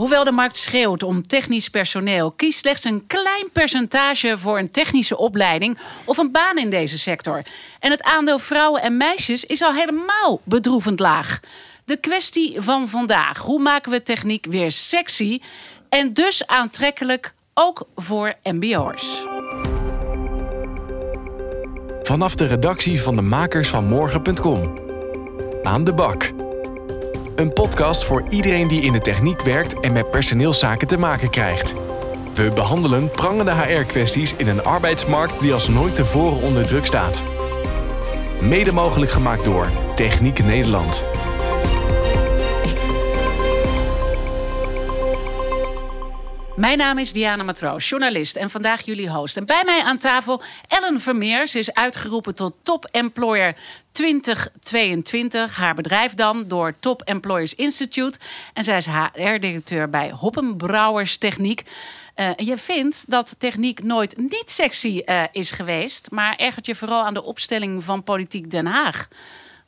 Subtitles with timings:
[0.00, 5.16] Hoewel de markt schreeuwt om technisch personeel, kiest slechts een klein percentage voor een technische
[5.16, 7.42] opleiding of een baan in deze sector.
[7.80, 11.40] En het aandeel vrouwen en meisjes is al helemaal bedroevend laag.
[11.84, 15.40] De kwestie van vandaag: hoe maken we techniek weer sexy
[15.88, 19.22] en dus aantrekkelijk ook voor MBO'ers?
[22.02, 24.78] Vanaf de redactie van de makers van morgen.com.
[25.62, 26.39] Aan de bak.
[27.40, 31.74] Een podcast voor iedereen die in de techniek werkt en met personeelszaken te maken krijgt.
[32.34, 37.22] We behandelen prangende HR-kwesties in een arbeidsmarkt die als nooit tevoren onder druk staat.
[38.40, 41.04] Mede mogelijk gemaakt door Techniek Nederland.
[46.60, 49.36] Mijn naam is Diana Matroos, journalist en vandaag jullie host.
[49.36, 51.48] En bij mij aan tafel Ellen Vermeer.
[51.48, 53.56] Ze is uitgeroepen tot Top Employer
[53.92, 55.56] 2022.
[55.56, 58.18] Haar bedrijf dan door Top Employers Institute.
[58.52, 61.62] En zij is HR-directeur bij Hoppenbrouwers Techniek.
[62.16, 67.04] Uh, je vindt dat techniek nooit niet sexy uh, is geweest, maar ergert je vooral
[67.04, 69.08] aan de opstelling van Politiek Den Haag.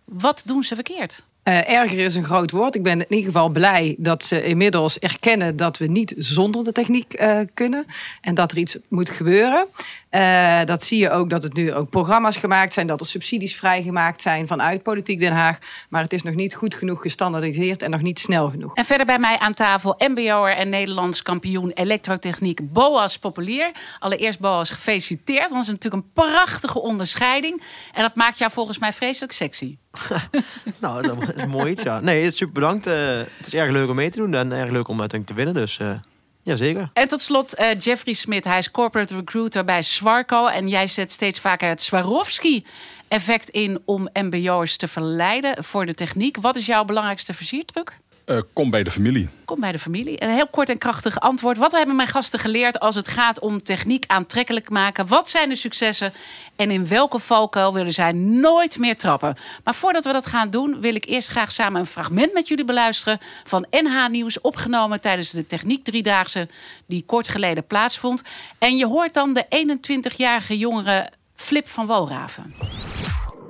[0.05, 1.23] Wat doen ze verkeerd?
[1.45, 2.75] Uh, erger is een groot woord.
[2.75, 6.73] Ik ben in ieder geval blij dat ze inmiddels erkennen dat we niet zonder de
[6.73, 7.87] techniek uh, kunnen.
[8.21, 9.67] En dat er iets moet gebeuren.
[10.11, 13.57] Uh, dat zie je ook dat het nu ook programma's gemaakt zijn, dat er subsidies
[13.57, 15.59] vrijgemaakt zijn vanuit Politiek Den Haag.
[15.89, 18.75] Maar het is nog niet goed genoeg gestandardiseerd en nog niet snel genoeg.
[18.75, 23.71] En verder bij mij aan tafel MBO'er en Nederlands kampioen elektrotechniek Boas Populier.
[23.99, 27.63] Allereerst Boas gefeliciteerd, want dat is natuurlijk een prachtige onderscheiding.
[27.93, 29.77] En dat maakt jou volgens mij vreselijk sexy.
[30.81, 32.01] nou, dat is mooi iets, ja.
[32.01, 32.87] Nee, super bedankt.
[32.87, 35.45] Uh, het is erg leuk om mee te doen en erg leuk om uiteindelijk te
[35.45, 35.55] winnen.
[35.55, 35.95] Dus uh,
[36.43, 36.91] Jazeker.
[36.93, 38.45] En tot slot Jeffrey Smit.
[38.45, 40.47] Hij is corporate recruiter bij Swarco.
[40.47, 46.37] En jij zet steeds vaker het Swarovski-effect in om mbo'ers te verleiden voor de techniek.
[46.41, 47.99] Wat is jouw belangrijkste versierdruk?
[48.33, 49.29] Uh, kom bij de familie.
[49.45, 50.23] Kom bij de familie.
[50.23, 51.57] Een heel kort en krachtig antwoord.
[51.57, 55.07] Wat hebben mijn gasten geleerd als het gaat om techniek aantrekkelijk maken?
[55.07, 56.13] Wat zijn de successen?
[56.57, 59.37] En in welke valkuil willen zij nooit meer trappen?
[59.65, 62.65] Maar voordat we dat gaan doen, wil ik eerst graag samen een fragment met jullie
[62.65, 66.49] beluisteren van NH Nieuws, opgenomen tijdens de Techniek Driedaagse,
[66.87, 68.23] die kort geleden plaatsvond.
[68.59, 69.45] En je hoort dan de
[69.79, 72.55] 21-jarige jongere Flip van Walraven.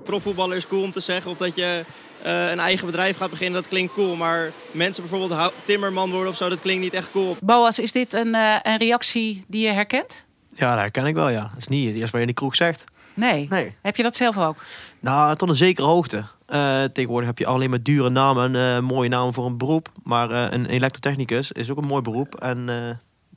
[0.04, 1.84] Profvoetballer is cool om te zeggen, of dat je
[2.26, 4.16] uh, een eigen bedrijf gaat beginnen, dat klinkt cool.
[4.16, 7.36] Maar mensen bijvoorbeeld timmerman worden of zo, dat klinkt niet echt cool.
[7.40, 10.26] Boas, is dit een, uh, een reactie die je herkent?
[10.48, 11.42] Ja, dat herken ik wel, ja.
[11.42, 12.84] Dat is niet het eerste wat je in de kroeg zegt.
[13.14, 13.46] Nee.
[13.48, 13.74] nee.
[13.82, 14.56] Heb je dat zelf ook?
[15.00, 16.16] Nou, tot een zekere hoogte.
[16.48, 19.92] Uh, tegenwoordig heb je alleen maar dure namen en mooie namen voor een beroep.
[20.02, 22.34] Maar een elektrotechnicus is ook een mooi beroep.
[22.34, 22.66] En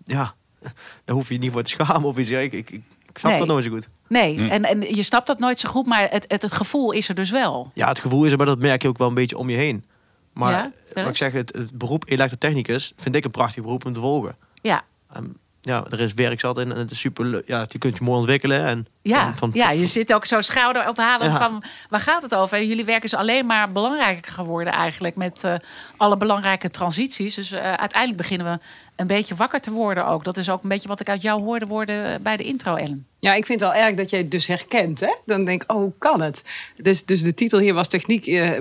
[0.05, 0.33] ja,
[1.05, 2.29] daar hoef je niet voor te schamen of iets.
[2.29, 2.83] Ik, ik, ik
[3.19, 3.87] snap dat nooit zo goed.
[4.07, 4.47] Nee, hm.
[4.47, 7.15] en, en je snapt dat nooit zo goed, maar het, het, het gevoel is er
[7.15, 7.71] dus wel.
[7.73, 9.57] Ja, het gevoel is er, maar dat merk je ook wel een beetje om je
[9.57, 9.85] heen.
[10.33, 13.93] Maar ja, wat ik zeg, het, het, beroep elektrotechnicus vind ik een prachtig beroep om
[13.93, 14.35] te volgen.
[14.61, 14.83] Ja.
[15.17, 17.47] Um, ja, er is werk zat in en het is super leuk.
[17.47, 18.65] Ja, je kunt je mooi ontwikkelen.
[18.65, 21.37] En ja, van, ja je zit ook zo schouder ophalen ja.
[21.37, 22.63] van waar gaat het over?
[22.63, 25.53] Jullie werk is alleen maar belangrijker geworden eigenlijk met uh,
[25.97, 27.35] alle belangrijke transities.
[27.35, 28.59] Dus uh, uiteindelijk beginnen we
[28.95, 30.23] een beetje wakker te worden ook.
[30.23, 33.05] Dat is ook een beetje wat ik uit jou hoorde worden bij de intro, Ellen.
[33.19, 34.99] Ja, ik vind het wel erg dat jij het dus herkent.
[34.99, 35.13] Hè?
[35.25, 36.43] Dan denk ik, oh, hoe kan het?
[36.75, 38.51] Dus, dus de titel hier was techniek uh,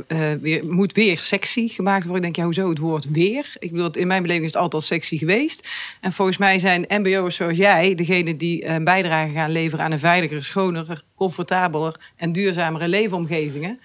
[0.40, 2.16] weer, moet weer sexy gemaakt worden.
[2.16, 3.54] Ik denk, ja, hoezo het woord weer?
[3.58, 5.68] Ik bedoel, in mijn beleving is het altijd sexy geweest.
[6.00, 7.94] En volgens mij zijn mbo'ers zoals jij...
[7.94, 11.02] degene die een bijdrage gaan leveren aan een veiliger, schoner...
[11.16, 13.80] comfortabeler en duurzamere leefomgevingen.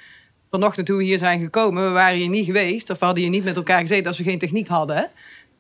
[0.50, 2.90] Vanochtend toen we hier zijn gekomen, we waren hier niet geweest...
[2.90, 5.10] of we hadden hier niet met elkaar gezeten als we geen techniek hadden...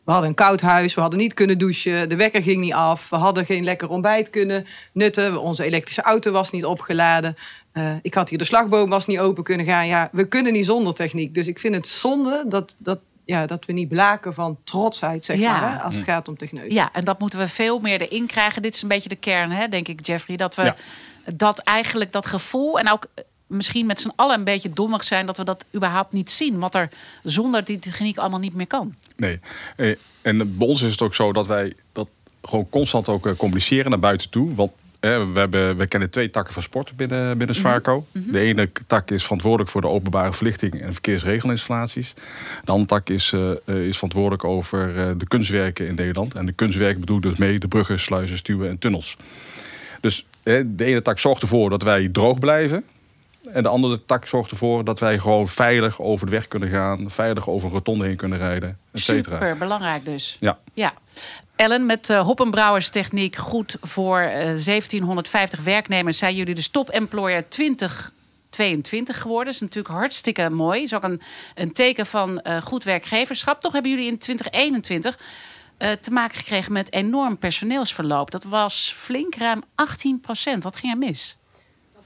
[0.09, 3.09] We hadden een koud huis, we hadden niet kunnen douchen, de wekker ging niet af,
[3.09, 7.35] we hadden geen lekker ontbijt kunnen nutten, onze elektrische auto was niet opgeladen.
[7.73, 9.87] Uh, ik had hier de slagboom was niet open kunnen gaan.
[9.87, 11.33] Ja, we kunnen niet zonder techniek.
[11.33, 15.39] Dus ik vind het zonde dat, dat, ja, dat we niet blaken van trotsheid, zeg
[15.39, 16.71] maar, hè, als het gaat om techniek.
[16.71, 18.61] Ja, en dat moeten we veel meer erin krijgen.
[18.61, 20.37] Dit is een beetje de kern, hè, denk ik, Jeffrey.
[20.37, 20.73] Dat we
[21.33, 23.05] dat eigenlijk dat gevoel en ook
[23.49, 26.59] misschien met z'n allen een beetje dommig zijn dat we dat überhaupt niet zien.
[26.59, 26.89] Wat er
[27.23, 28.95] zonder die techniek allemaal niet meer kan.
[29.15, 29.39] Nee.
[29.75, 32.09] Eh, en bij ons is het ook zo dat wij dat
[32.41, 34.55] gewoon constant ook eh, communiceren naar buiten toe.
[34.55, 37.55] Want we, hebben, we kennen twee takken van sport binnen, binnen.
[37.61, 37.99] Mhm.
[38.11, 38.31] Mhm.
[38.31, 42.13] De ene tak is verantwoordelijk voor de openbare verlichting en verkeersregelinstallaties.
[42.63, 46.35] De andere tak is, uh, is verantwoordelijk over de kunstwerken in Nederland.
[46.35, 49.17] En de kunstwerken bedoel ik dus mee de bruggen, sluizen, stuwen en tunnels.
[50.01, 52.83] Dus de ene tak zorgt ervoor dat wij droog blijven.
[53.53, 57.11] En de andere tak zorgt ervoor dat wij gewoon veilig over de weg kunnen gaan.
[57.11, 58.77] Veilig over een rotonde heen kunnen rijden.
[58.91, 60.37] Et Super belangrijk dus.
[60.39, 60.57] Ja.
[60.73, 60.93] ja.
[61.55, 66.17] Ellen, met uh, Hoppenbrouwers techniek goed voor uh, eh, 1750 werknemers...
[66.17, 68.17] zijn jullie de Stop Employer 2022
[68.49, 69.45] 2022 geworden.
[69.45, 70.83] Dat is natuurlijk hartstikke mooi.
[70.83, 71.21] Is ook een,
[71.55, 73.61] een teken van eh, goed werkgeverschap.
[73.61, 75.19] Toch hebben jullie in 2021
[75.77, 78.31] eh, te maken gekregen met enorm personeelsverloop.
[78.31, 80.63] Dat was flink, ruim 18 procent.
[80.63, 81.37] Wat ging er mis?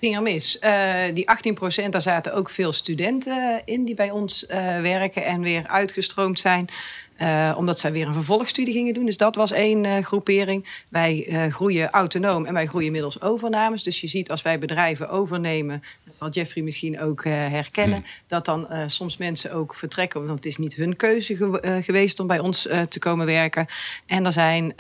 [0.04, 0.60] Ging er mis?
[0.60, 5.26] Eh, die 18 procent, daar zaten ook veel studenten in die bij ons eh, werken
[5.26, 6.68] en weer uitgestroomd zijn.
[7.24, 9.06] Uh, omdat zij weer een vervolgstudie gingen doen.
[9.06, 10.84] Dus dat was één uh, groepering.
[10.90, 13.84] Wij uh, groeien autonoom en wij groeien middels overnames.
[13.84, 18.06] Dus je ziet als wij bedrijven overnemen, dat zal Jeffrey misschien ook herkennen, mm.
[18.28, 20.26] dat dan soms mensen ook vertrekken.
[20.26, 23.66] Want het is niet hun keuze ge geweest om bij ons te komen werken.
[24.06, 24.76] En er zijn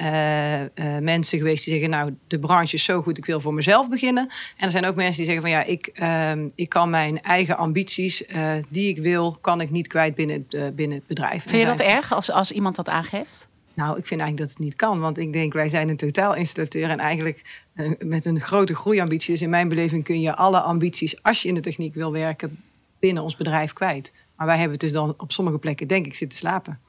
[1.04, 4.30] mensen geweest die zeggen, nou, de branche is zo goed, ik wil voor mezelf beginnen.
[4.57, 7.57] En er zijn ook mensen die zeggen van ja, ik, ehm, ik kan mijn eigen
[7.57, 8.24] ambities
[8.69, 11.44] die ik wil, kan ik niet kwijt binnen het, binnen het bedrijf.
[11.44, 12.13] Vind je dat erg?
[12.13, 13.48] Als, als iemand dat aangeeft?
[13.74, 15.00] Nou, ik vind eigenlijk dat het niet kan.
[15.00, 16.90] Want ik denk, wij zijn een totaalinstallateur.
[16.90, 19.32] En eigenlijk uh, met een grote groeiambitie.
[19.32, 22.64] Dus in mijn beleving kun je alle ambities, als je in de techniek wil werken,
[23.00, 24.14] binnen ons bedrijf kwijt.
[24.36, 26.80] Maar wij hebben het dus dan op sommige plekken, denk ik, zitten slapen.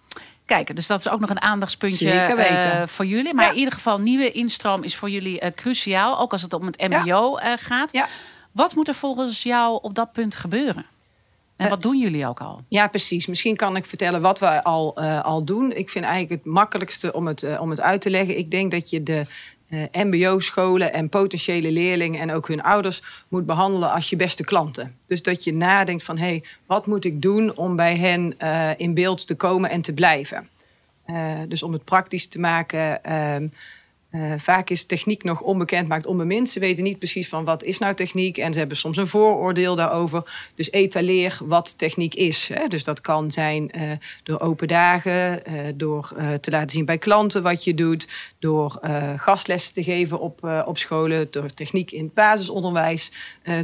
[0.45, 3.35] Kijk, dus dat is ook nog een aandachtspuntje uh, voor jullie.
[3.35, 6.19] Maar in ieder geval, nieuwe instroom is voor jullie uh, cruciaal.
[6.19, 7.57] Ook als het om het MBO ja.
[7.57, 7.93] gaat.
[7.93, 8.07] Ja.
[8.53, 10.87] Wat moet er volgens jou op dat punt gebeuren?
[11.65, 12.61] En wat doen jullie ook al?
[12.69, 13.27] Ja, precies.
[13.27, 15.73] Misschien kan ik vertellen wat we al, uh, al doen.
[15.73, 18.39] Ik vind eigenlijk het makkelijkste om het, uh, om het uit te leggen.
[18.39, 19.27] Ik denk dat je de
[19.69, 24.97] uh, MBO-scholen en potentiële leerlingen en ook hun ouders moet behandelen als je beste klanten.
[25.07, 28.39] Dus dat je nadenkt van hé, hey, wat moet ik doen om bij hen
[28.77, 30.49] in beeld te komen en te blijven?
[31.49, 33.01] dus om het praktisch te maken.
[34.15, 36.49] Ehm, uh, vaak is techniek nog onbekend, maakt onbemind.
[36.51, 39.77] Ze weten niet precies van wat is nou techniek en ze hebben soms een vooroordeel
[39.77, 40.51] daarover.
[40.55, 42.49] Dus etaleer wat techniek is.
[42.53, 42.69] Hè.
[42.69, 43.91] Dus dat kan zijn uh,
[44.23, 48.09] door open dagen, uh, door te laten zien bij klanten wat je doet,
[48.39, 48.79] door
[49.17, 53.13] gastlessen te geven op, op scholen, door techniek in het basisonderwijs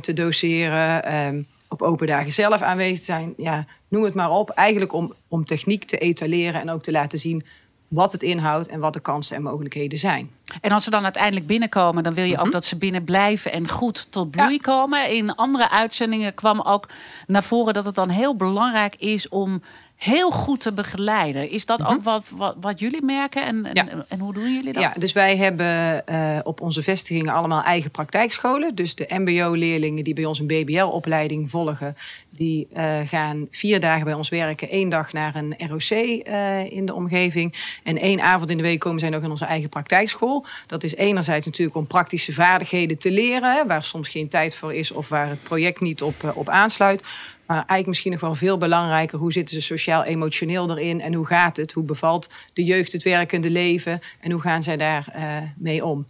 [0.01, 1.15] te doseren.
[1.15, 3.35] Um, op open dagen zelf aanwezig zijn.
[3.37, 4.51] Ja, noem het maar op.
[4.51, 7.45] Eigenlijk om, om techniek te etaleren en ook te laten zien
[7.91, 10.31] wat het inhoudt en wat de kansen en mogelijkheden zijn.
[10.61, 12.53] En als ze dan uiteindelijk binnenkomen, dan wil je ook mhm.
[12.53, 15.11] dat ze binnen blijven en goed tot bloei komen.
[15.11, 16.89] In andere uitzendingen kwam ook
[17.27, 19.63] naar voren dat het dan heel belangrijk is om
[19.97, 21.51] heel goed te begeleiden.
[21.51, 21.93] Is dat mhm.
[21.93, 24.83] ook wat, wat, wat, jullie merken en, en, en, hoe doen jullie dat?
[24.83, 28.75] Ja, dus wij hebben uh, op onze vestigingen allemaal eigen praktijkscholen.
[28.75, 31.97] Dus de MBO-leerlingen die bij ons een BBL-opleiding volgen,
[32.41, 34.69] die uh, gaan vier dagen bij ons werken.
[34.69, 37.55] één dag naar een ROC eh, in de omgeving.
[37.83, 40.45] En één avond in de week komen zij nog in onze eigen praktijkschool.
[40.67, 44.91] Dat is enerzijds natuurlijk om praktische vaardigheden te leren, waar soms geen tijd voor is
[44.91, 47.03] of waar het project niet op, op aansluit.
[47.47, 51.57] Maar eigenlijk misschien nog wel veel belangrijker, hoe zitten ze sociaal-emotioneel erin en hoe gaat
[51.57, 51.73] het?
[51.73, 55.23] Hoe bevalt de jeugd het werkende leven en hoe gaan zij daar uh,
[55.57, 56.05] mee om?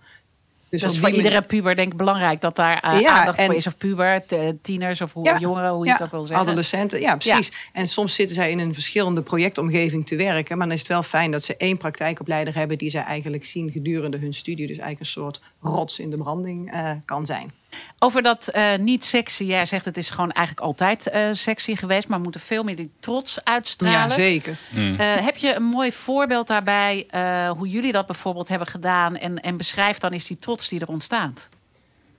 [0.70, 3.54] Dus dat is voor iedere puber denk ik belangrijk dat daar uh, ja, aandacht voor
[3.54, 3.66] is.
[3.66, 4.22] Of puber,
[4.62, 6.46] tieners of hoe, ja, jongeren, hoe je het ook wil zeggen.
[6.46, 7.52] Adolescenten, ja precies.
[7.72, 10.58] En soms zitten zij in een verschillende projectomgeving te werken.
[10.58, 12.78] Maar dan is het wel fijn dat ze één praktijkopleider hebben...
[12.78, 14.66] die ze eigenlijk zien gedurende hun studie.
[14.66, 17.52] Dus eigenlijk een soort rots in de branding uh, kan zijn.
[17.98, 19.44] Over dat uh, niet sexy.
[19.44, 22.08] Jij zegt het is gewoon eigenlijk altijd uh, sexy geweest.
[22.08, 23.98] Maar we moeten veel meer die trots uitstralen.
[23.98, 24.56] Ja, zeker.
[24.68, 24.92] Mm.
[24.92, 27.06] Uh, heb je een mooi voorbeeld daarbij
[27.56, 29.16] hoe jullie dat bijvoorbeeld hebben gedaan?
[29.16, 31.48] En, en beschrijf dan eens die trots die er ontstaat.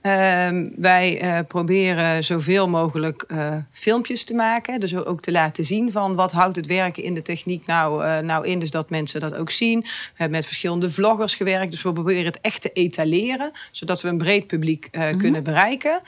[0.02, 4.80] Uh, wij uh, proberen zoveel mogelijk uh, filmpjes te maken.
[4.80, 8.18] Dus ook te laten zien van wat houdt het werken in de techniek nou, uh,
[8.18, 8.58] nou in.
[8.58, 9.80] Dus dat mensen dat ook zien.
[9.80, 11.70] We hebben met verschillende vloggers gewerkt.
[11.70, 13.50] Dus we proberen het echt te etaleren.
[13.70, 15.18] Zodat we een breed publiek mm -hmm.
[15.18, 16.00] kunnen bereiken.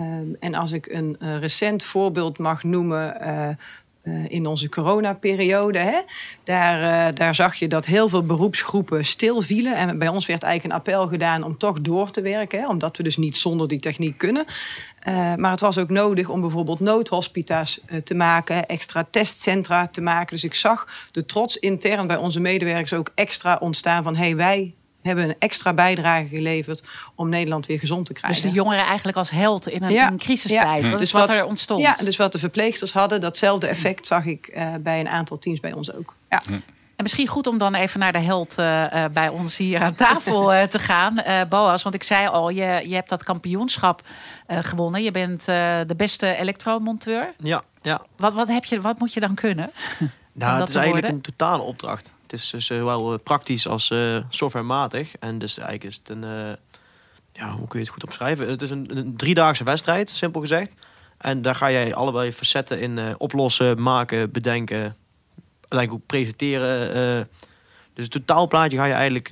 [0.00, 3.16] Um, en als ik een recent voorbeeld mag noemen
[4.02, 5.78] uh, in onze coronaperiode.
[5.78, 5.98] Hè?
[6.44, 9.76] Daar, uh, daar zag je dat heel veel beroepsgroepen stilvielen.
[9.76, 12.58] En bij ons werd eigenlijk een appel gedaan om toch door te werken.
[12.58, 12.68] Hè?
[12.68, 14.44] Omdat we dus niet zonder die techniek kunnen.
[15.08, 20.34] Uh, maar het was ook nodig om bijvoorbeeld noodhospita's te maken, extra testcentra te maken.
[20.34, 24.74] Dus ik zag de trots intern bij onze medewerkers ook extra ontstaan van hey, wij
[25.08, 26.82] hebben een extra bijdrage geleverd
[27.14, 28.42] om Nederland weer gezond te krijgen.
[28.42, 30.12] Dus de jongeren eigenlijk als held in een, ja.
[30.16, 30.82] crisistijd.
[30.82, 30.90] Ja.
[30.90, 31.82] Dat dus is wat, er ontstond.
[31.82, 35.60] Ja, dus wat de verpleegsters hadden, datzelfde effect zag ik uh, bij een aantal teams
[35.60, 36.14] bij ons ook.
[36.30, 36.42] Ja.
[36.96, 40.54] En misschien goed om dan even naar de held uh, bij ons hier aan tafel
[40.54, 41.22] uh, te gaan.
[41.48, 44.02] Boas, want ik zei al, je, je hebt dat kampioenschap
[44.46, 45.02] gewonnen.
[45.02, 47.32] Je bent de beste elektromonteur.
[47.38, 48.02] Ja, ja.
[48.16, 49.70] Wat, wat, heb je, wat moet je dan kunnen?
[50.32, 52.12] Nou, het is eigenlijk een totale opdracht.
[52.32, 53.94] Het is zowel praktisch als
[54.28, 55.16] softwarematig.
[55.16, 56.56] En dus eigenlijk is het een...
[57.32, 58.48] ja, hoe kun je het goed opschrijven?
[58.48, 60.74] Het is een, een driedaagse wedstrijd, simpel gezegd.
[61.18, 64.96] En daar ga jij allebei facetten in oplossen, maken, bedenken
[65.60, 67.28] uiteindelijk ook presenteren.
[67.94, 69.28] Dus het totaalplaatje ga je eigenlijk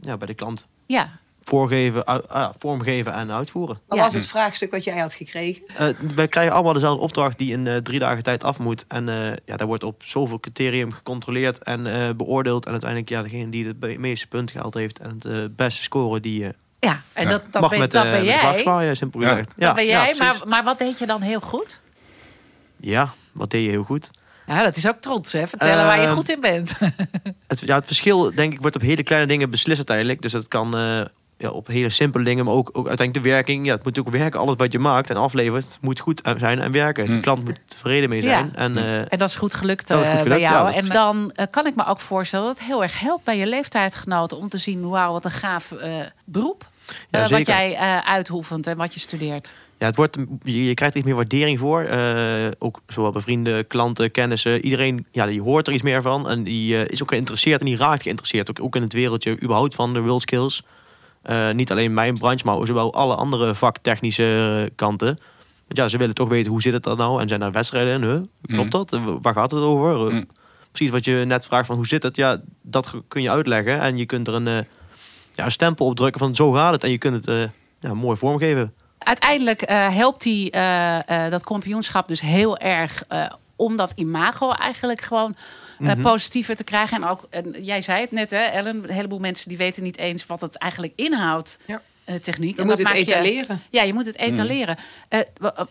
[0.00, 1.18] ja, bij de klant ja.
[1.50, 3.78] Voorgeven, ui- ah, vormgeven en uitvoeren.
[3.86, 4.04] Wat Ja.
[4.04, 5.62] was het vraagstuk wat jij had gekregen?
[5.76, 8.84] Eh, wij krijgen allemaal dezelfde opdracht die in eh, drie dagen tijd af moet.
[8.88, 12.64] En eh, ja, daar wordt op zoveel criterium gecontroleerd en eh, beoordeeld.
[12.64, 16.44] En uiteindelijk, ja, degene die het meeste punten gehaald heeft en het beste scoren, die
[16.80, 17.30] Ja, en Ja.
[17.30, 18.94] dat, dat, mag ben, met, dat eh, ben jij.
[18.94, 19.28] simpel Ja.
[19.28, 19.54] gezegd.
[19.58, 21.82] Dat ben jij, maar, maar wat deed je dan heel goed?
[22.76, 24.10] Ja, wat deed je heel goed.
[24.46, 25.46] Ja, dat is ook trots, hè?
[25.46, 26.78] Vertellen waar je goed in bent.
[27.48, 30.22] Het, ja, het verschil, denk ik, wordt op hele kleine dingen beslist uiteindelijk.
[30.22, 31.00] Dus dat kan eh,
[31.40, 33.66] ja, op hele simpele dingen, maar ook, ook uiteindelijk de werking.
[33.66, 34.40] Ja, het moet ook werken.
[34.40, 37.04] Alles wat je maakt en aflevert, moet goed zijn en werken.
[37.06, 37.20] De Hmm.
[37.20, 38.50] klant moet tevreden mee zijn.
[38.52, 38.58] Ja.
[38.58, 40.68] En, eh, En dat is goed gelukt, Dat is eh, bij jou.
[40.70, 43.38] ja, en dan eh, kan ik me ook voorstellen dat het heel erg helpt bij
[43.38, 45.90] je leeftijdgenoten om te zien, wauw, wat een gaaf eh,
[46.24, 46.68] beroep.
[47.10, 49.54] Ja, wat jij eh, uitoefent en wat je studeert.
[49.78, 51.82] Ja, het wordt, je, je krijgt er iets meer waardering voor.
[51.82, 54.64] Eh, ook zowel bij vrienden, klanten, kennissen.
[54.64, 56.28] Iedereen, ja, die hoort er iets meer van.
[56.30, 58.50] En die eh, is ook geïnteresseerd en die raakt geïnteresseerd.
[58.50, 60.62] Ook, ook in het wereldje überhaupt van de world skills.
[61.22, 65.06] Eh, niet alleen mijn branche, maar ook zowel alle andere vaktechnische eh, kanten.
[65.06, 67.20] Want ja, ze willen toch weten hoe zit het dan nou?
[67.20, 68.08] En zijn er wedstrijden in?
[68.08, 68.20] Huh?
[68.56, 68.92] Klopt dat?
[68.92, 70.12] Eh, Waar gaat het over?
[70.12, 70.26] Mm.
[70.72, 72.16] Precies wat je net vraagt van hoe zit het?
[72.16, 73.80] Ja, dat kun je uitleggen.
[73.80, 74.58] En je kunt er een, eh,
[75.32, 76.84] ja, een stempel op drukken van zo gaat het.
[76.84, 77.42] En je kunt het eh,
[77.80, 78.74] ja, mooi vormgeven.
[78.98, 83.24] Uiteindelijk eh, helpt die, eh, eh, dat kampioenschap dus heel erg eh,
[83.56, 85.34] om dat imago eigenlijk gewoon
[85.80, 86.00] Mhm.
[86.02, 87.02] positiever te krijgen.
[87.02, 89.98] En ook, en jij zei het net, hè, Ellen, een heleboel mensen die weten niet
[89.98, 91.82] eens wat het eigenlijk inhoudt, Ja.
[92.04, 92.54] eh, techniek.
[92.56, 93.62] We En moeten dat het maak je- etaleren.
[93.70, 94.76] Ja, je moet het etaleren.
[95.08, 95.64] Eh, wa- eh,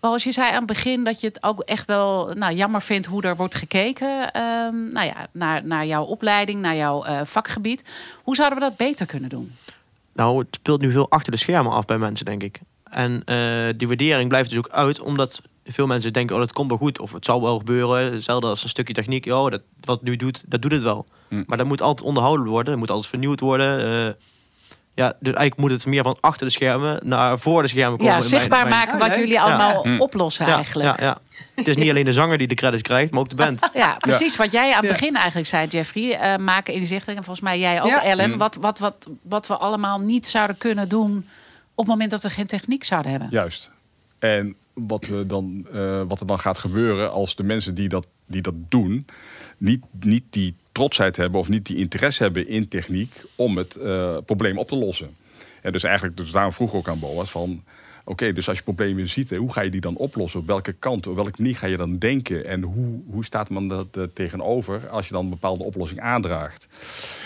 [0.00, 3.06] Zoals je zei aan het begin dat je het ook echt wel nou, jammer vindt
[3.06, 7.84] hoe er wordt gekeken ehm, nou ja, naar, naar jouw opleiding, naar jouw eh, vakgebied.
[8.22, 9.56] Hoe zouden we dat beter kunnen doen?
[10.14, 12.60] Nou, het speelt nu veel achter de schermen af bij mensen, denk ik.
[12.92, 16.68] En eh, die waardering blijft dus ook uit, omdat veel mensen denken, oh, dat komt
[16.68, 17.00] wel goed.
[17.00, 18.12] Of het zal wel gebeuren.
[18.12, 19.26] Hetzelfde als een stukje techniek.
[19.26, 21.06] Oh, dat, wat het nu doet, dat doet het wel.
[21.28, 21.42] Hm.
[21.46, 22.70] Maar dat moet altijd onderhouden worden.
[22.70, 23.78] Dat moet altijd vernieuwd worden.
[24.06, 24.12] eh.
[24.94, 28.14] ja, dus eigenlijk moet het meer van achter de schermen naar voor de schermen komen.
[28.14, 29.42] Ja, zichtbaar mijn- maken wat jullie Ja.
[29.42, 30.00] allemaal Hm.
[30.00, 30.98] oplossen Ja, eigenlijk.
[31.00, 31.18] Ja, ja.
[31.54, 33.70] Het is niet alleen de zanger die de credits krijgt, maar ook de band.
[33.74, 34.90] Ja, precies wat jij aan het Ja.
[34.92, 36.12] begin eigenlijk zei, Jeffrey.
[36.18, 37.18] eh, maken inzichtelijk.
[37.18, 38.02] En volgens mij jij ook, Ja.
[38.02, 38.30] Ellen.
[38.30, 38.38] Mm.
[38.38, 41.26] Wat, wat, wat, wat we allemaal niet zouden kunnen doen
[41.74, 43.28] op het moment dat we geen techniek zouden hebben.
[43.30, 43.70] Juist.
[44.18, 48.06] En wat, we dan, eh, wat er dan gaat gebeuren als de mensen die dat,
[48.26, 49.06] die dat doen,
[49.58, 54.16] niet, niet die trotsheid hebben of niet die interesse hebben in techniek om het eh,
[54.26, 55.16] probleem op te lossen.
[55.62, 57.64] En dus eigenlijk, dus daarom vroeg ik ook aan Boas van.
[58.04, 60.40] Oké, dus als je problemen ziet, hoe ga je die dan oplossen?
[60.40, 62.44] Op welke kant, op welke manier ga je dan denken?
[62.44, 66.68] En hoe, hoe staat man dat eh, tegenover als je dan een bepaalde oplossing aandraagt?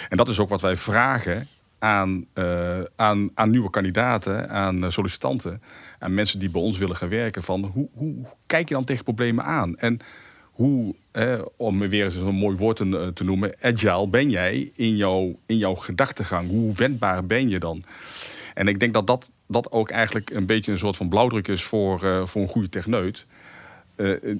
[0.09, 4.90] En dat is ook wat wij vragen aan, eh, aan, aan nieuwe kandidaten, aan eh,
[4.90, 5.62] sollicitanten,
[5.99, 7.42] aan mensen die bij ons willen gaan werken.
[7.42, 8.14] Van hoe, hoe,
[8.47, 9.76] kijk je dan tegen problemen aan?
[9.76, 9.99] En
[10.42, 14.97] hoe, eh, om weer eens een mooi woord te, te noemen, agile ben jij in
[14.97, 16.49] jouw, in jouw gedachtegang?
[16.49, 17.83] Hoe wendbaar ben je dan?
[18.56, 21.64] En ik denk dat dat, dat ook eigenlijk een beetje een soort van blauwdruk is
[21.64, 23.26] voor, eh, voor een goede techneut.
[23.97, 24.37] Eh, eh,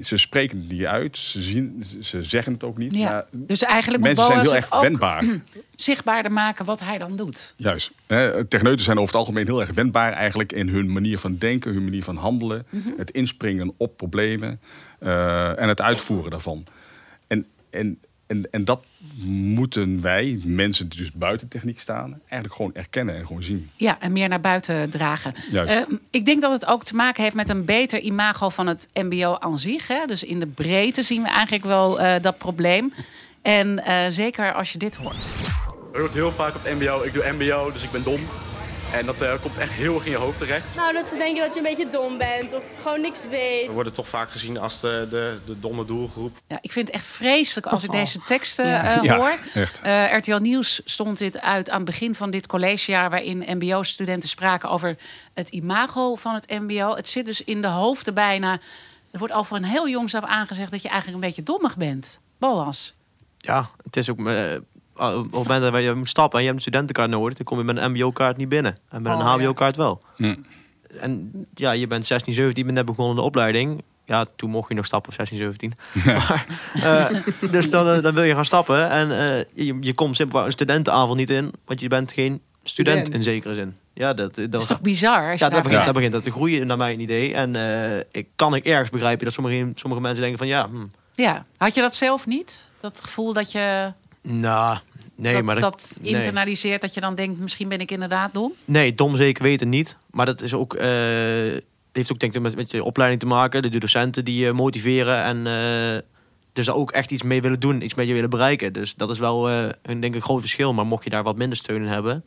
[0.00, 2.94] ze spreken het niet uit, ze, zien, ze- ze zeggen het ook niet.
[2.94, 3.10] Ja.
[3.10, 5.24] Maar Dus eigenlijk moet mensen zijn heel erg ook wendbaar.
[5.76, 7.54] zichtbaarder maken wat hij dan doet.
[7.56, 7.92] Juist.
[8.06, 11.72] Hè, Techneuten zijn over het algemeen heel erg wendbaar eigenlijk in hun manier van denken,
[11.72, 12.66] hun manier van handelen,
[12.96, 14.60] het inspringen op problemen
[14.98, 16.64] eh, en het uitvoeren daarvan.
[17.26, 17.98] En, en,
[18.32, 18.84] en, en dat
[19.24, 23.70] moeten wij, mensen die dus buiten techniek staan, eigenlijk gewoon erkennen en gewoon zien.
[23.76, 25.34] Ja, en meer naar buiten dragen.
[25.50, 25.74] Juist.
[25.74, 28.88] Eh, ik denk dat het ook te maken heeft met een beter imago van het
[28.94, 29.86] MBO aan zich.
[29.86, 30.06] Hè?
[30.06, 32.92] Dus in de breedte zien we eigenlijk wel eh, dat probleem.
[33.42, 35.26] En eh, zeker als je dit hoort.
[35.92, 38.20] Je hoort heel vaak op het mbo, ik doe mbo, dus ik ben dom.
[38.92, 40.76] En dat eh, komt echt heel erg in je hoofd terecht.
[40.76, 43.66] Nou, dat ze denken dat je een beetje dom bent of gewoon niks weet.
[43.66, 46.36] We worden toch vaak gezien als de, de, de domme doelgroep.
[46.46, 48.96] Ja, ik vind het echt vreselijk als ik deze teksten Ja.
[48.96, 49.38] eh, Ja, hoor.
[49.54, 49.80] echt.
[49.82, 53.10] Eh, RTL Nieuws stond dit uit aan het begin van dit collegejaar...
[53.10, 54.96] waarin mbo-studenten spraken over
[55.34, 56.94] het imago van het mbo.
[56.94, 58.52] Het zit dus in de hoofden bijna.
[59.10, 60.70] Er wordt al van heel jongs af aangezegd...
[60.70, 62.20] dat je eigenlijk een beetje dommig bent.
[62.38, 62.94] Boas.
[63.38, 64.18] Ja, het is ook...
[64.96, 67.36] eh, op het moment dat je moet stappen en je hebt een studentenkaart nodig...
[67.36, 68.76] dan kom je met een mbo-kaart niet binnen.
[68.88, 70.02] En met een Oh, hbo-kaart wel.
[70.16, 70.34] Hm.
[71.00, 73.82] En ja, je bent 16, 17, je bent net begonnen de opleiding.
[74.06, 75.72] Ja, toen mocht je nog stappen op 16, 17.
[76.04, 77.06] Maar, eh,
[77.50, 78.90] dus dan, eh, dan wil je gaan stappen.
[78.90, 81.52] En eh, je, je komt simpelweg een studentenavond niet in.
[81.64, 83.76] Want je bent geen student, in zekere zin.
[83.94, 85.12] Ja, dat, dat, is toch bizar?
[85.12, 85.84] Als ja, dat daarvan- begint, Ja.
[85.84, 87.34] dat begint dat te groeien, naar mijn idee.
[87.34, 90.46] En eh, ik kan ik ergens begrijpen dat sommige, sommige mensen denken van...
[90.46, 90.76] Ja, hm,
[91.14, 91.44] Ja.
[91.56, 92.72] Had je dat zelf niet?
[92.80, 93.92] Dat gevoel dat je
[94.22, 94.78] nou,
[95.14, 95.60] nee, dat, maar...
[95.60, 97.40] dat internaliseert, dat je dan denkt...
[97.40, 98.52] misschien ben ik inderdaad dom?
[98.64, 99.96] Nee, dom zeker weten niet.
[100.10, 100.88] Maar dat is ook, eh,
[101.92, 103.62] heeft ook denk ik met, met je opleiding te maken.
[103.62, 106.02] De docenten die je motiveren en eh,
[106.52, 108.72] dus daar ook echt iets mee willen doen, iets mee willen bereiken.
[108.72, 110.72] Dus dat is wel eh, een denk ik een groot verschil.
[110.72, 112.24] Maar mocht je daar wat minder steun in hebben,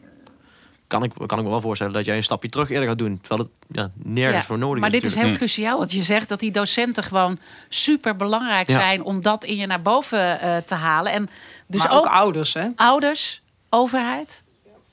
[0.87, 3.19] kan ik, kan ik me wel voorstellen dat jij een stapje terug eerder gaat doen.
[3.21, 5.01] Terwijl het ja, nergens Ja, voor nodig maar is.
[5.01, 5.77] dit is heel cruciaal.
[5.77, 7.39] Want je zegt dat die docenten gewoon
[7.69, 8.79] super belangrijk Ja.
[8.79, 11.11] zijn om dat in je naar boven eh, te halen.
[11.11, 11.29] En
[11.67, 12.67] dus maar ook, ook ouders, hè?
[12.75, 14.43] ouders, overheid.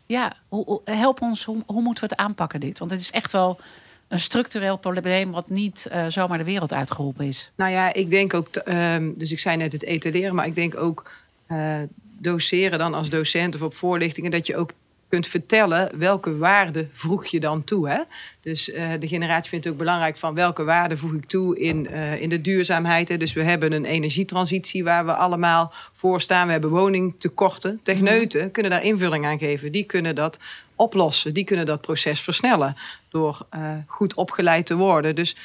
[0.07, 2.79] Ja, hoe, help ons, hoe, hoe moeten we het aanpakken dit?
[2.79, 3.61] Want het is echt wel
[4.09, 7.51] een structureel probleem wat niet eh, zomaar de wereld uitgeroepen is.
[7.55, 10.77] Nou ja, ik denk ook, ehm, dus ik zei net het etaleren, maar ik denk
[10.77, 11.13] ook
[11.47, 11.77] eh,
[12.19, 14.73] doseren dan als docent of op voorlichtingen, dat je ook
[15.13, 17.89] kunt vertellen welke waarde voeg je dan toe.
[17.89, 17.99] Hè?
[18.41, 21.89] Dus eh, de generatie vindt het ook belangrijk van welke waarde voeg ik toe in,
[21.89, 23.09] eh, in de duurzaamheid.
[23.09, 23.17] Hè?
[23.17, 26.47] Dus we hebben een energietransitie waar we allemaal voor staan.
[26.47, 27.81] We hebben woningtekorten.
[27.83, 29.73] Techneuten kunnen daar invulling aan geven.
[29.73, 30.39] Die kunnen dat
[30.77, 31.35] oplossen.
[31.35, 32.77] Die kunnen dat proces versnellen
[33.09, 35.15] door eh, goed opgeleid te worden.
[35.15, 35.37] Dus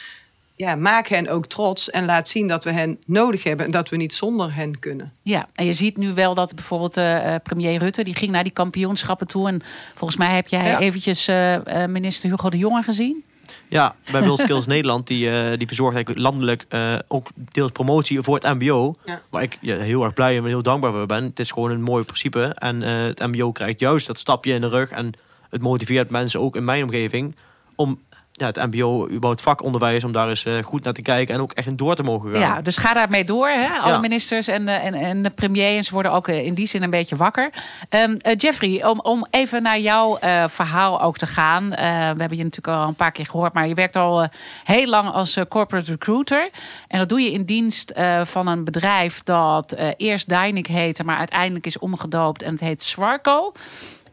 [0.57, 3.89] ja, maak hen ook trots en laat zien dat we hen nodig hebben en dat
[3.89, 5.11] we niet zonder hen kunnen.
[5.23, 8.03] Ja, en je ziet nu wel dat bijvoorbeeld eh, eh, premier Rutte...
[8.03, 9.47] die ging naar die kampioenschappen toe.
[9.47, 9.61] En
[9.95, 10.79] volgens mij heb jij Ja.
[10.79, 13.23] eventjes eh, minister Hugo de Jonge gezien.
[13.69, 18.35] Ja, bij WillSkills Nederland, die, eh, die verzorgt eigenlijk landelijk eh, ook deels promotie voor
[18.35, 18.93] het MBO.
[19.05, 19.21] Ja.
[19.29, 21.23] Waar ik ja, heel erg blij en heel dankbaar voor ben.
[21.23, 22.43] Het is gewoon een mooi principe.
[22.55, 24.89] En eh, het MBO krijgt juist dat stapje in de rug.
[24.89, 25.11] En
[25.49, 27.35] het motiveert mensen ook in mijn omgeving
[27.75, 27.99] om
[28.39, 31.51] ja, het MBO, überhaupt vakonderwijs, om daar eens eh, goed naar te kijken en ook
[31.51, 32.39] echt in door te mogen gaan.
[32.39, 33.47] Ja, dus ga daarmee door.
[33.47, 33.67] Hè?
[33.79, 33.99] Alle Ja.
[33.99, 35.77] ministers en de, en, en de premier.
[35.77, 37.49] En ze worden ook eh, in die zin een beetje wakker.
[37.89, 41.73] Ehm, eh, Jeffrey, om, om even naar jouw eh, verhaal ook te gaan.
[41.73, 43.53] Eh, we hebben je natuurlijk al een paar keer gehoord.
[43.53, 44.29] Maar je werkt al eh,
[44.63, 46.49] heel lang als eh, corporate recruiter.
[46.87, 51.03] En dat doe je in dienst eh, van een bedrijf dat eh, eerst Dynic heette.
[51.03, 53.51] Maar uiteindelijk is omgedoopt en het heet Swarco.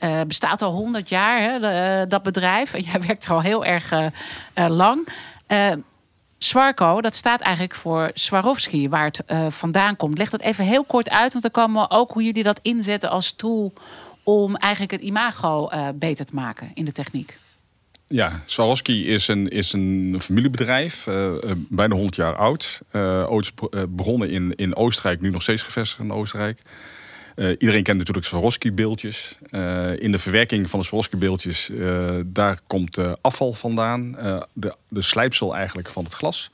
[0.04, 2.78] Eh, bestaat al 100 jaar, hè, eh, dat bedrijf.
[2.90, 5.08] Jij werkt er al heel erg eh, lang.
[6.38, 9.23] Swarco, dat staat eigenlijk voor Swarovski, waar het
[9.54, 10.18] vandaan komt.
[10.18, 13.11] Leg dat even heel kort uit, want dan komen we ook hoe jullie dat inzetten
[13.11, 13.73] als tool
[14.23, 17.38] om eigenlijk het imago beter te maken in de techniek.
[18.06, 21.04] Ja, Swarovski is een, is een familiebedrijf,
[21.68, 22.80] bijna 100 jaar oud.
[23.28, 23.52] Ooit
[23.88, 26.61] begonnen in, in Oostenrijk, nu nog steeds gevestigd in Oostenrijk.
[27.34, 29.36] Eh, iedereen kent natuurlijk Swarovski-beeldjes.
[29.50, 34.12] Eh, in de verwerking van de Swarovski-beeldjes, eh, daar komt afval vandaan.
[34.52, 36.50] De, de slijpsel eigenlijk van het glas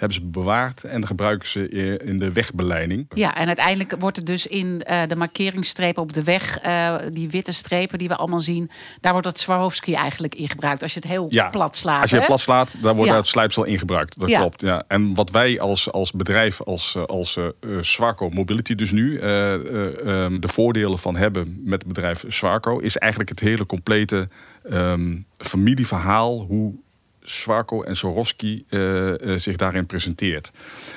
[0.00, 3.06] hebben ze bewaard en gebruiken ze in de wegbeleiding.
[3.14, 7.30] Ja, en uiteindelijk wordt het dus in eh, de markeringsstrepen op de weg, eh, die
[7.30, 10.82] witte strepen die we allemaal zien, daar wordt dat Swarovski eigenlijk in gebruikt.
[10.82, 12.00] Als je het heel plat slaat.
[12.02, 13.06] Als je het plat slaat, dan wordt Ja.
[13.06, 14.20] daar het slijpsel in gebruikt.
[14.20, 14.38] Dat Ja.
[14.38, 14.60] klopt.
[14.60, 14.84] Ja.
[14.88, 17.38] En wat wij als, als bedrijf, als, als
[17.80, 22.78] Swarco Mobility dus nu, eh, eh, ehm, de voordelen van hebben met het bedrijf Swarco,
[22.78, 24.28] is eigenlijk het hele complete
[24.62, 26.74] ehm, familieverhaal hoe
[27.22, 30.50] Swarco en Swarovski eh, eh, zich daarin presenteert.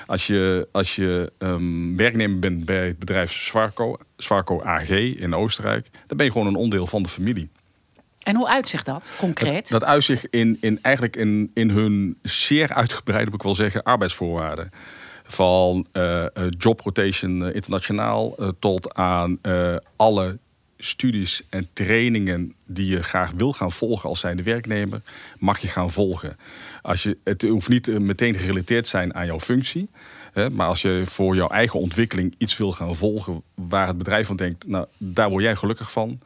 [0.05, 5.89] Als je, als je ehm, werknemer bent bij het bedrijf Swarco, Swarco AG in Oostenrijk,
[6.07, 7.49] dan ben je gewoon een onderdeel van de familie.
[8.23, 9.69] En hoe uitzicht dat concreet?
[9.69, 14.71] Dat uitzicht in, in eigenlijk in, in hun zeer uitgebreide, moet ik wel zeggen, arbeidsvoorwaarden.
[15.23, 19.39] Van eh, job rotation internationaal tot aan
[19.95, 20.39] alle
[20.83, 25.01] studies en trainingen die je graag wil gaan volgen als zijnde werknemer,
[25.39, 26.37] mag je gaan volgen.
[26.81, 29.89] Als je, het hoeft niet eh, meteen gerelateerd zijn aan jouw functie.
[30.33, 34.27] Hè, maar als je voor jouw eigen ontwikkeling iets wil gaan volgen waar het bedrijf
[34.27, 36.19] van denkt, nou, daar word jij gelukkig van.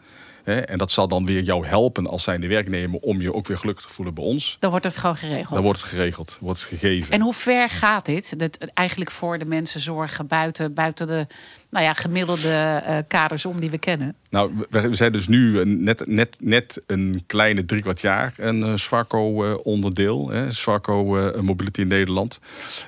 [0.48, 3.58] Hè, en dat zal dan weer jou helpen als zijnde werknemer om je ook weer
[3.58, 4.58] gelukkig te voelen bij ons.
[4.60, 5.54] Dan wordt het gewoon geregeld.
[5.54, 7.14] Dan wordt het geregeld, wordt het gegeven.
[7.14, 8.40] En hoe ver gaat dit?
[8.40, 11.28] Dat eigenlijk voor de mensen zorgen buiten, buiten de
[11.70, 14.16] nou ja, gemiddelde eh, kaders om die we kennen.
[14.30, 18.60] Nou, we, we zijn dus nu net, net, net een kleine drie kwart jaar een
[18.60, 20.30] uh, Swarco-onderdeel.
[20.30, 22.40] hè Swarco eh, Mobility in Nederland.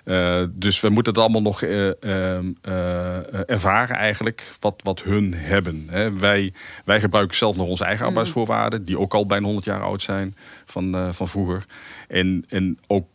[0.04, 5.34] Eh, dus we moeten het allemaal nog eh, eh, eh, ervaren eigenlijk, wat, wat hun
[5.34, 5.88] hebben.
[5.92, 6.14] Hè.
[6.14, 6.54] Wij,
[6.86, 10.36] wij gebruiken zelf nog onze eigen arbeidsvoorwaarden, die ook al bijna 100 jaar oud zijn
[10.66, 11.66] van, eh, van vroeger.
[12.08, 13.08] En, en ook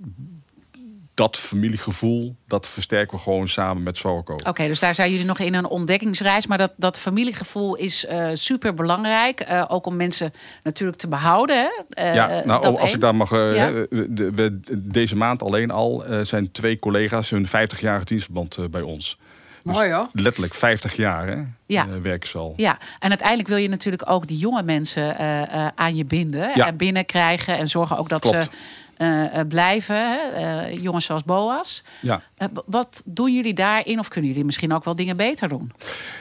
[1.14, 4.34] dat familiegevoel, dat versterken we gewoon samen met Swarco.
[4.46, 6.46] Oké, dus daar zijn jullie nog in een ontdekkingsreis.
[6.46, 9.64] Maar dat, dat familiegevoel is super belangrijk.
[9.68, 11.56] ook om mensen natuurlijk te behouden.
[11.56, 11.70] Hè?
[12.02, 12.94] Eh, Ja, nou, dat als één.
[12.94, 13.32] ik daar mag.
[13.32, 13.66] eh, Ja.
[13.66, 18.64] hè, we, we- deze maand alleen al eh, zijn twee collega's hun 50-jarig dienstverband eh,
[18.70, 19.18] bij ons.
[19.62, 20.08] Dus Mooi hoor.
[20.12, 21.86] Letterlijk 50 jaar hè, Ja.
[21.86, 22.52] eh, werken ze al.
[22.56, 26.50] Ja, en uiteindelijk wil je natuurlijk ook die jonge mensen eh, eh, aan je binden
[26.54, 26.66] Ja.
[26.66, 27.56] en binnenkrijgen.
[27.58, 28.36] En zorgen ook dat Klopt.
[28.44, 28.48] ze
[28.96, 29.96] eh, eh, blijven.
[29.96, 30.16] Hè?
[30.16, 31.82] Eh, jongens zoals Boas.
[32.00, 32.22] Ja.
[32.36, 33.98] Eh, wat doen jullie daarin?
[33.98, 35.70] Of kunnen jullie misschien ook wel dingen beter doen?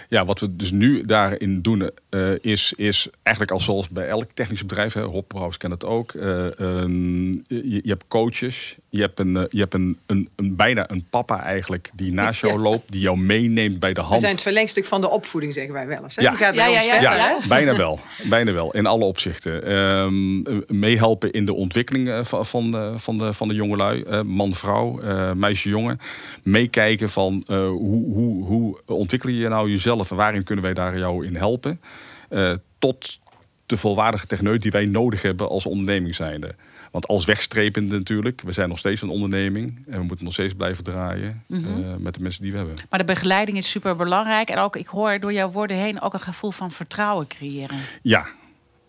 [0.09, 4.31] Ja, wat we dus nu daarin doen, eh, is, is eigenlijk al zoals bij elk
[4.33, 6.11] technisch bedrijf, hè, Rob Brouwers kent het ook.
[6.13, 10.89] eh, ehm, je, je hebt coaches, je hebt, een, je hebt een, een, een, bijna
[10.89, 12.59] een papa eigenlijk die naast jou Ja.
[12.59, 14.19] loopt, die jou meeneemt bij de We hand.
[14.21, 16.15] zijn het verlengstuk van de opvoeding, zeggen wij wel eens.
[16.15, 16.21] Hè?
[16.21, 16.29] Ja.
[16.29, 17.99] Die gaat bij Ja, ons bijna wel.
[18.29, 19.63] Bijna wel, in alle opzichten.
[19.65, 20.41] Ehm,
[20.79, 24.01] meehelpen in de ontwikkeling van, van, de, van, de, van de jongelui.
[24.01, 25.99] eh, man, vrouw, eh, meisje, jongen.
[26.43, 30.97] Meekijken van eh, hoe, hoe, hoe ontwikkel je nou jezelf en waarin kunnen wij daar
[30.97, 31.81] jou in helpen.
[32.29, 33.19] Eh, tot
[33.65, 36.55] de volwaardige techneut die wij nodig hebben als onderneming zijnde.
[36.91, 39.83] Want als wegstrepende natuurlijk, we zijn nog steeds een onderneming.
[39.87, 41.59] En we moeten nog steeds blijven draaien eh,
[41.99, 42.75] met de mensen die we hebben.
[42.89, 44.49] Maar de begeleiding is super belangrijk.
[44.49, 47.77] En ook, ik hoor door jouw woorden heen ook een gevoel van vertrouwen creëren.
[48.01, 48.25] Ja,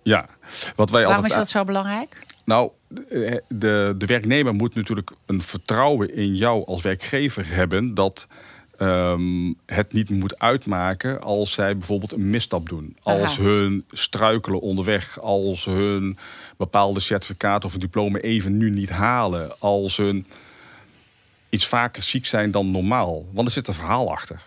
[0.05, 0.27] ja.
[0.77, 2.27] Wat wij Waarom is dat zo belangrijk?
[2.45, 2.71] Nou,
[3.09, 8.27] eh, de, de werknemer moet natuurlijk een vertrouwen in jou als werkgever hebben dat
[8.77, 12.97] ehm, het niet moet uitmaken als zij bijvoorbeeld een misstap doen.
[13.03, 13.43] Als Aha.
[13.43, 16.19] hun struikelen onderweg, als hun
[16.57, 20.27] bepaalde certificaat of een diploma even nu niet halen, als hun
[21.49, 23.25] iets vaker ziek zijn dan normaal.
[23.33, 24.41] Want er zit een verhaal achter.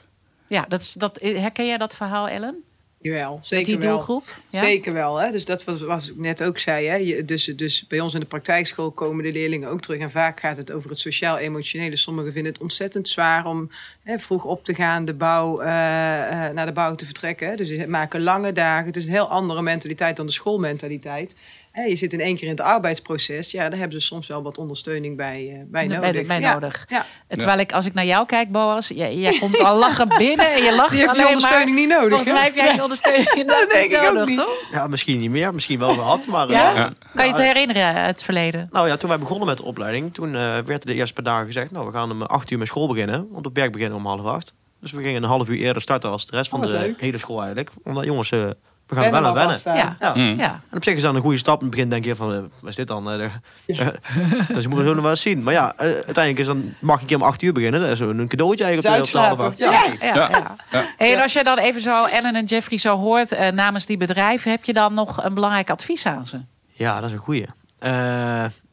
[0.48, 2.64] Ja, dat is, dat, herken jij dat verhaal, Ellen?
[3.02, 3.96] Jawel, zeker die wel.
[3.96, 4.38] doelgroep?
[4.50, 4.64] Ja?
[4.64, 5.22] Zeker wel.
[5.22, 5.32] Hè?
[5.32, 6.88] Dus dat was, was ik net ook zei.
[6.88, 6.96] Hè?
[6.96, 10.00] Je, dus, dus bij ons in de praktijkschool komen de leerlingen ook terug.
[10.00, 11.96] En vaak gaat het over het sociaal-emotionele.
[11.96, 13.70] Sommigen vinden het ontzettend zwaar om
[14.04, 15.68] hè, vroeg op te gaan, de bouw, eh,
[16.48, 17.50] eh, naar de bouw te vertrekken.
[17.50, 17.56] Hè?
[17.56, 18.86] Dus ze maken lange dagen.
[18.86, 21.36] Het is een heel andere mentaliteit dan de schoolmentaliteit.
[21.78, 23.52] Hè, je zit in één keer in het arbeidsproces.
[23.52, 26.12] Ja, daar hebben ze soms wel wat ondersteuning bij, eh, bij nodig.
[26.12, 26.54] Bij, bij ja.
[26.54, 26.86] nodig.
[26.90, 27.06] Ja.
[27.28, 30.64] Terwijl ik, als ik naar jou kijk, Boas, jij, jij komt al lachen binnen en
[30.64, 31.80] je lacht Die heeft die ondersteuning maar.
[31.80, 34.38] niet nodig, Volgens mij heb jij die ondersteuning inderdaad denk niet ik ook nodig, niet.
[34.38, 34.70] toch?
[34.72, 36.26] Ja, misschien niet meer, misschien wel gehad.
[36.28, 36.70] Maar Ja?
[36.72, 36.94] eh, Ja.
[37.16, 38.68] Kan je het herinneren, het verleden?
[38.72, 41.24] Nou ja, toen wij begonnen met de opleiding, toen eh, werd er de eerste paar
[41.24, 43.98] dagen gezegd, nou we gaan om acht uur met school beginnen, want op werk beginnen
[43.98, 44.54] om half acht.
[44.82, 46.80] Dus we gingen een half uur eerder starten als de rest van Oh, wat de
[46.86, 47.02] leuk.
[47.02, 47.70] hele school eigenlijk.
[47.84, 48.50] Omdat jongens, eh,
[48.88, 49.58] we gaan er wel aan wennen.
[49.66, 49.96] Ja.
[50.00, 50.14] Ja.
[50.16, 50.62] Ja.
[50.70, 51.58] En op zich is dat een goede stap.
[51.60, 53.04] In het begin denk je van, wat is dit dan?
[53.04, 53.28] Dus
[54.64, 55.44] je moet het zo nog wel eens zien.
[55.44, 57.82] Maar ja, uiteindelijk is dan, mag ik hier om acht uur beginnen.
[57.82, 59.06] Dat is een cadeautje eigenlijk.
[59.40, 59.64] Op de-.
[59.64, 59.84] Ja.
[60.02, 60.30] Ja, Ja.
[60.72, 60.84] ja.
[60.98, 64.52] Hey, en als je dan even zo Ellen en Jeffrey zo hoort namens die bedrijven,
[64.52, 66.40] heb je dan nog een belangrijk advies aan ze?
[66.72, 67.46] Ja, dat is een goeie.
[67.80, 67.92] Eh,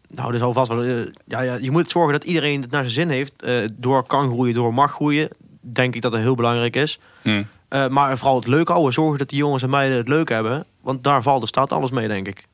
[0.08, 0.82] nou, is alvast wel.
[1.24, 3.42] ja, ja, je moet zorgen dat iedereen het naar zijn zin heeft.
[3.42, 5.28] eh, door kan groeien, door mag groeien.
[5.60, 6.98] Denk ik dat dat heel belangrijk is.
[7.22, 7.42] Hm.
[7.74, 8.92] Eh, maar vooral het leuk houden.
[8.92, 10.64] Zorgen dat die jongens en meiden het leuk hebben.
[10.80, 12.44] Want daar valt de staat alles mee, denk ik.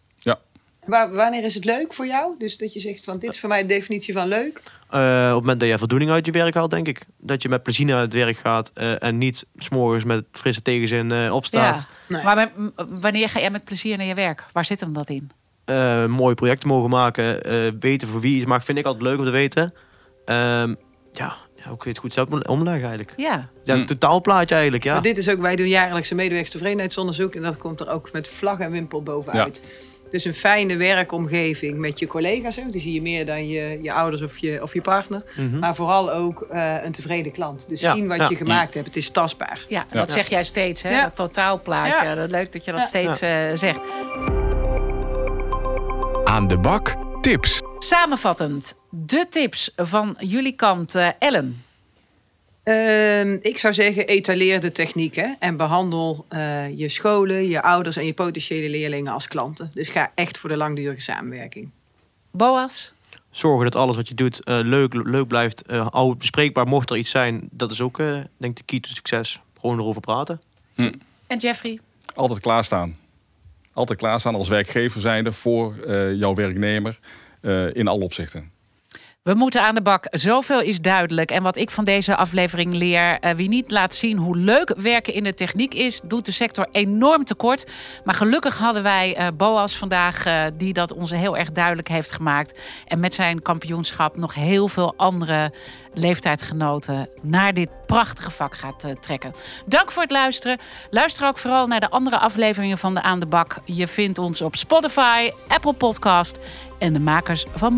[0.87, 2.35] Waar- wanneer is het leuk voor jou?
[2.39, 4.63] Dus dat je zegt van dit is voor mij de definitie van leuk.
[4.91, 7.01] Eh, op het moment dat je voldoening uit je werk haalt, denk ik.
[7.19, 8.71] Dat je met plezier naar het werk gaat.
[8.75, 11.87] eh, en niet s'morgens met frisse tegenzin eh, opstaat.
[12.09, 12.23] Nee.
[12.23, 12.51] Maar met-
[13.01, 14.45] wanneer ga jij met plezier naar je werk?
[14.53, 15.31] Waar zit hem dat in?
[15.65, 17.43] Eh, mooie projecten mogen maken.
[17.43, 19.75] eh, weten voor wie iets maakt, vind ik altijd leuk om te weten.
[20.25, 20.75] Ehm,
[21.13, 23.13] ja, ja, hoe kun je het goed zelf omleggen eigenlijk?
[23.17, 23.49] Ja.
[23.65, 24.93] Ja, het totaalplaatje eigenlijk, ja.
[24.93, 27.35] Maar dit is ook, wij doen jaarlijks een medewerkstevredenheidsonderzoek.
[27.35, 29.61] En dat komt er ook met vlag en wimpel bovenuit.
[30.11, 32.59] Dus een fijne werkomgeving met je collega's.
[32.59, 32.73] Ook.
[32.73, 35.23] Die zie je meer dan je, je ouders of je, of je partner.
[35.61, 37.69] Maar vooral ook eh, een tevreden klant.
[37.69, 37.91] Dus Mhm.
[37.91, 38.27] Ja, zien wat ja.
[38.29, 38.87] je gemaakt hebt.
[38.87, 39.61] Het is tastbaar.
[39.69, 40.91] Ja, dat zeg jij steeds, hè?
[40.91, 41.03] Ja.
[41.03, 42.05] Dat totaalplaatje.
[42.09, 42.15] Ja.
[42.15, 42.87] Dat Leuk dat je dat Ja.
[42.87, 43.81] steeds eh, zegt.
[46.25, 47.63] Aan de bak tips.
[47.79, 51.65] Samenvattend, de tips van jullie kant, eh, Ellen.
[52.63, 55.15] Ehm, ik zou zeggen, etaleer de techniek.
[55.15, 55.33] Hè?
[55.39, 59.71] En behandel eh, je scholen, je ouders en je potentiële leerlingen als klanten.
[59.75, 61.71] Dus ga echt voor de langdurige samenwerking.
[62.31, 62.95] Boas?
[63.31, 65.63] Zorgen dat alles wat je doet eh, leuk, leuk blijft.
[65.63, 67.49] eh oud bespreekbaar, mocht er iets zijn.
[67.51, 68.07] Dat is ook, eh,
[68.37, 69.41] denk ik, de key to succes.
[69.61, 70.41] Gewoon erover praten.
[71.27, 71.81] En Jeffrey?
[72.15, 72.97] Altijd klaarstaan.
[73.73, 76.99] Altijd klaarstaan als werkgever zijnde voor eh, jouw werknemer
[77.41, 78.51] eh, in alle opzichten.
[79.23, 80.07] We moeten aan de bak.
[80.11, 81.31] Zoveel is duidelijk.
[81.31, 85.15] En wat ik van deze aflevering leer: eh, wie niet laat zien hoe leuk werken
[85.15, 87.73] in de techniek is, doet de sector enorm tekort.
[88.05, 92.61] Maar gelukkig hadden wij Boas vandaag, die dat ons heel erg duidelijk heeft gemaakt.
[92.87, 95.53] En met zijn kampioenschap nog heel veel andere
[95.95, 99.33] leeftijdgenoten naar dit prachtige vak gaat eh, trekken.
[99.67, 100.59] Dank voor het luisteren.
[100.91, 103.59] Luister ook vooral naar de andere afleveringen van de Aan de Bak.
[103.65, 106.39] Je vindt ons op Spotify, Apple Podcast
[106.79, 107.75] en de makers van.